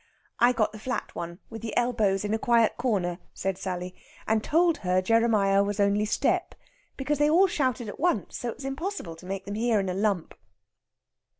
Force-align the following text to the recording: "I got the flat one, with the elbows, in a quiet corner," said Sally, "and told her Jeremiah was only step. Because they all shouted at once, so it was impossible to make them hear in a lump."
"I 0.39 0.51
got 0.51 0.71
the 0.71 0.79
flat 0.79 1.13
one, 1.13 1.37
with 1.51 1.61
the 1.61 1.77
elbows, 1.77 2.25
in 2.25 2.33
a 2.33 2.39
quiet 2.39 2.75
corner," 2.75 3.19
said 3.35 3.59
Sally, 3.59 3.93
"and 4.27 4.43
told 4.43 4.77
her 4.79 4.99
Jeremiah 4.99 5.63
was 5.63 5.79
only 5.79 6.05
step. 6.05 6.55
Because 6.97 7.19
they 7.19 7.29
all 7.29 7.45
shouted 7.45 7.87
at 7.87 7.99
once, 7.99 8.37
so 8.39 8.49
it 8.49 8.55
was 8.55 8.65
impossible 8.65 9.15
to 9.15 9.27
make 9.27 9.45
them 9.45 9.53
hear 9.53 9.79
in 9.79 9.89
a 9.89 9.93
lump." 9.93 10.33